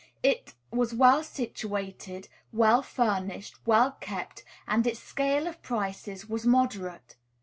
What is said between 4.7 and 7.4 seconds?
its scale of prices was moderate.